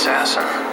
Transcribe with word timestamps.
assassin. 0.00 0.69